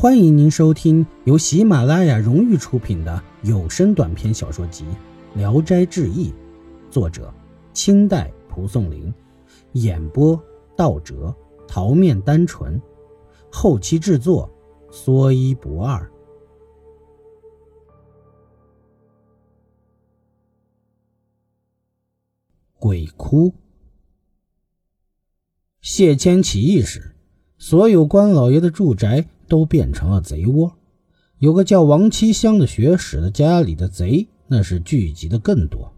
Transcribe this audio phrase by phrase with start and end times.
[0.00, 4.82] 欢迎您收听由喜马拉雅荣誉出品的有声短篇小说集
[5.38, 6.30] 《聊斋志异》，
[6.90, 7.30] 作者
[7.74, 9.12] 清代蒲松龄，
[9.72, 10.42] 演播
[10.74, 11.36] 道哲、
[11.68, 12.80] 桃面单纯，
[13.52, 14.50] 后期制作
[14.90, 16.10] 说一不二。
[22.78, 23.52] 鬼哭。
[25.82, 27.14] 谢谦起义时，
[27.58, 29.26] 所有官老爷的住宅。
[29.50, 30.72] 都变成了贼窝。
[31.38, 35.92] 有个叫王七香的学史的家里的贼，那是聚集的更多。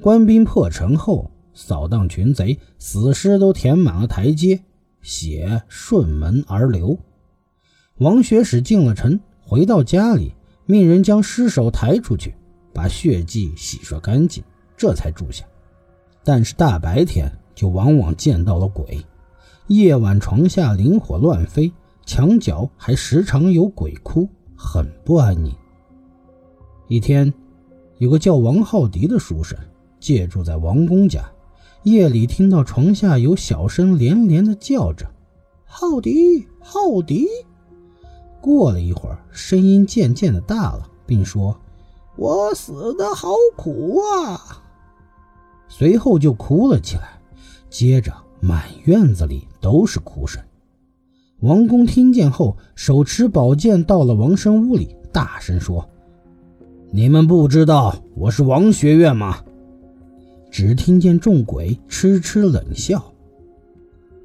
[0.00, 4.60] 官兵破城后，扫荡群贼，死尸都填满了台阶，
[5.02, 6.96] 血顺门而流。
[7.96, 10.34] 王学史进了城，回到家里，
[10.66, 12.34] 命人将尸首抬出去，
[12.72, 14.44] 把血迹洗刷干净，
[14.76, 15.44] 这才住下。
[16.22, 19.04] 但是大白天就往往见到了鬼，
[19.66, 21.72] 夜晚床下灵火乱飞。
[22.08, 24.26] 墙角还时常有鬼哭，
[24.56, 25.54] 很不安宁。
[26.86, 27.30] 一天，
[27.98, 29.58] 有个叫王浩迪的书生
[30.00, 31.22] 借住在王公家，
[31.82, 35.06] 夜里听到床下有小声连连的叫着
[35.68, 37.26] ：“浩迪，浩迪。”
[38.40, 41.54] 过了一会儿，声音渐渐的大了，并说
[42.16, 44.62] ：“我死的好苦啊！”
[45.68, 47.20] 随后就哭了起来，
[47.68, 50.42] 接着满院子里都是哭声。
[51.40, 55.88] 王公听见后，手持宝剑到了王生屋里，大声说
[56.90, 59.38] ：“你们不知道我是王学院吗？”
[60.50, 63.12] 只听见众鬼痴痴冷笑。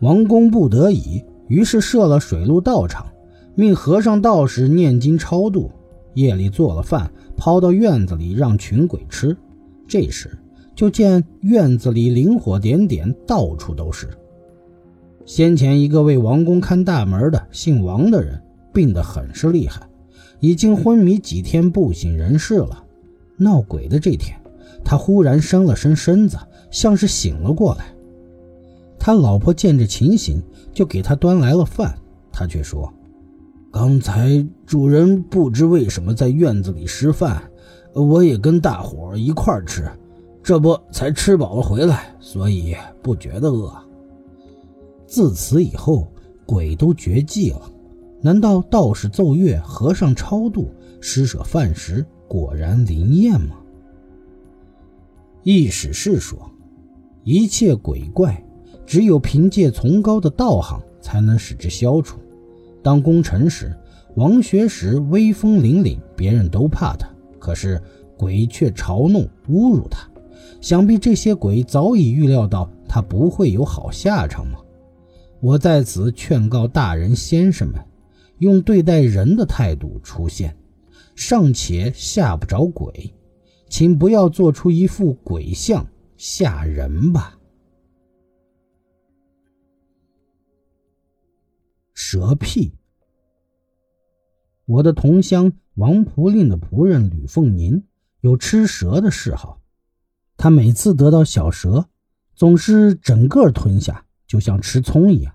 [0.00, 3.06] 王公不得已，于是设了水陆道场，
[3.54, 5.70] 命和尚道士念经超度。
[6.14, 9.36] 夜里做了饭，抛到院子里让群鬼吃。
[9.86, 10.30] 这时，
[10.74, 14.08] 就见院子里灵火点点，到处都是。
[15.24, 18.42] 先前一个为王公看大门的姓王的人
[18.72, 19.80] 病得很是厉害，
[20.40, 22.84] 已经昏迷几天不省人事了。
[23.36, 24.36] 闹鬼的这天，
[24.84, 26.36] 他忽然伸了伸身子，
[26.70, 27.86] 像是醒了过来。
[28.98, 31.96] 他老婆见这情形，就给他端来了饭，
[32.30, 32.92] 他却说
[33.72, 37.42] ：“刚才主人不知为什么在院子里吃饭，
[37.94, 39.88] 我也跟大伙一块吃，
[40.42, 43.72] 这不才吃饱了回来，所以不觉得饿。”
[45.12, 46.10] 自此以后，
[46.46, 47.70] 鬼都绝迹了。
[48.22, 50.70] 难道道士奏乐，和尚超度，
[51.02, 53.56] 施舍饭食，果然灵验吗？
[55.42, 56.50] 易史是说，
[57.24, 58.42] 一切鬼怪，
[58.86, 62.18] 只有凭借崇高的道行，才能使之消除。
[62.82, 63.76] 当功臣时，
[64.14, 67.06] 王学时威风凛凛，别人都怕他，
[67.38, 67.78] 可是
[68.16, 70.08] 鬼却嘲弄侮辱他。
[70.62, 74.58] 想必这些鬼早已预料到他不会有好下场吗？
[75.42, 77.84] 我在此劝告大人先生们，
[78.38, 80.56] 用对待人的态度出现，
[81.16, 83.12] 尚且吓不着鬼，
[83.68, 85.84] 请不要做出一副鬼相
[86.16, 87.36] 吓人吧。
[91.92, 92.72] 蛇屁。
[94.64, 97.82] 我的同乡王仆令的仆人吕凤宁
[98.20, 99.60] 有吃蛇的嗜好，
[100.36, 101.88] 他每次得到小蛇，
[102.32, 104.06] 总是整个吞下。
[104.32, 105.34] 就像吃葱一样，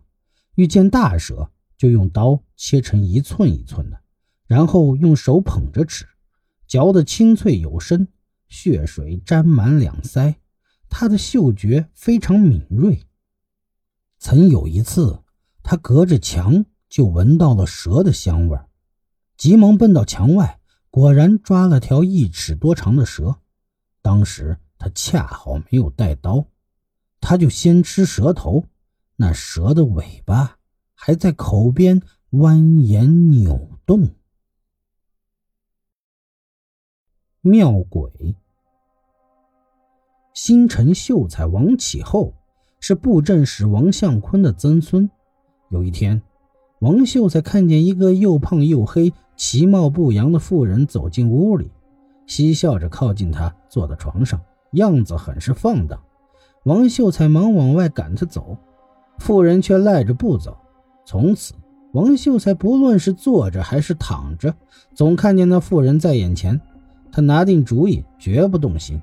[0.55, 4.01] 遇见大蛇就用刀切成一寸一寸的，
[4.47, 6.07] 然后用手捧着吃，
[6.65, 8.07] 嚼得清脆有声，
[8.47, 10.37] 血水沾满两腮。
[10.89, 13.03] 他的嗅觉非常敏锐。
[14.17, 15.19] 曾有一次，
[15.61, 18.57] 他隔着墙就闻到了蛇的香味
[19.37, 20.59] 急忙奔到墙外，
[20.89, 23.35] 果然抓了条一尺多长的蛇。
[24.01, 26.47] 当时他恰好没有带刀，
[27.21, 28.65] 他就先吃蛇头。
[29.19, 30.57] 那蛇的尾巴
[30.94, 32.01] 还在口边
[32.31, 34.11] 蜿蜒扭动。
[37.41, 38.35] 庙鬼。
[40.35, 42.35] 新城秀才王启后
[42.79, 45.09] 是布政使王相坤的曾孙。
[45.69, 46.22] 有一天，
[46.79, 51.71] 王秀才看见一个又胖又黑、其貌不扬的妇人走进屋里，
[52.27, 54.39] 嬉笑着靠近他，坐在床上，
[54.74, 56.00] 样子很是放荡。
[56.65, 58.56] 王秀才忙往外赶他走。
[59.17, 60.57] 妇人却赖着不走。
[61.05, 61.53] 从此，
[61.93, 64.53] 王秀才不论是坐着还是躺着，
[64.93, 66.59] 总看见那妇人在眼前。
[67.11, 69.01] 他拿定主意，绝不动心。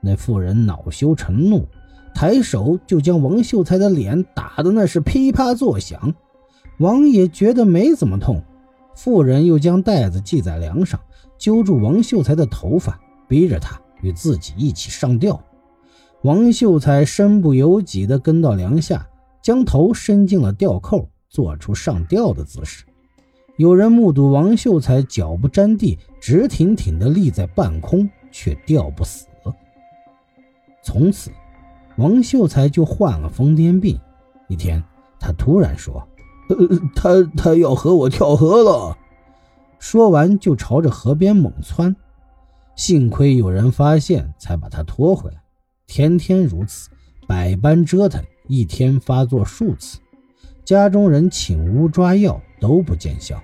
[0.00, 1.66] 那妇人恼羞成怒，
[2.14, 6.14] 抬手就将王秀才的脸打得那是噼啪作响。
[6.78, 8.40] 王爷觉得没怎么痛，
[8.94, 11.00] 妇人又将袋子系在梁上，
[11.36, 15.42] 揪住王秀才的头发，逼着他与自己一起上吊。
[16.22, 19.08] 王秀才身不由己地跟到梁下。
[19.48, 22.84] 将头伸进了吊扣，做出上吊的姿势。
[23.56, 29.26] 有人目睹王秀才脚不沾地，直挺挺地立在半空，却吊不死。
[30.82, 31.30] 从此，
[31.96, 33.98] 王秀才就患了疯癫病。
[34.48, 34.84] 一天，
[35.18, 36.06] 他突然说
[36.50, 38.98] ：“呃，他他要和我跳河了。”
[39.80, 41.96] 说完就朝着河边猛窜。
[42.76, 45.40] 幸亏有人发现，才把他拖回来。
[45.86, 46.90] 天天如此，
[47.26, 49.98] 百般折腾，一天发作数次。
[50.64, 53.40] 家中人请巫抓药都不见效。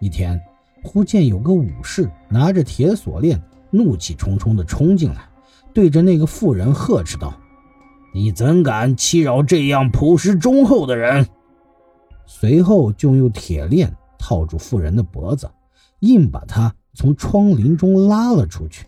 [0.00, 0.40] 一天，
[0.82, 3.40] 忽见有个武士拿着铁锁链，
[3.70, 5.28] 怒气冲冲地冲进来，
[5.72, 7.32] 对着那个妇人呵斥道
[8.12, 11.26] ：“你怎敢欺扰这样朴实忠厚的人？”
[12.26, 15.48] 随后就用铁链套住妇人的脖子，
[16.00, 18.86] 硬把她从窗棂中拉了出去。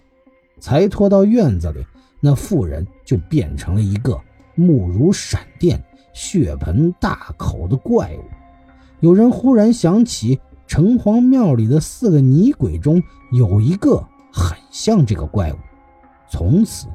[0.61, 1.85] 才拖到院子里，
[2.21, 4.19] 那妇人就变成了一个
[4.55, 5.83] 目如闪电。
[6.17, 8.23] 血盆大口的怪物，
[9.01, 13.03] 有人忽然想起城隍庙里的四个女鬼中
[13.33, 13.97] 有一个
[14.33, 15.57] 很像这个怪物。
[16.29, 16.87] 从此，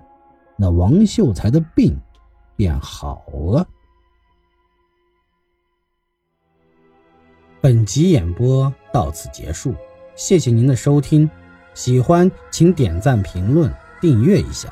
[0.55, 1.99] 那王秀才的病
[2.55, 3.67] 便好了。
[7.59, 9.75] 本集演播到此结束，
[10.15, 11.29] 谢谢您的收听，
[11.73, 13.69] 喜欢请点赞、评论、
[13.99, 14.69] 订阅一下，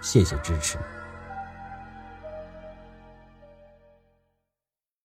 [0.00, 0.78] 谢谢支持。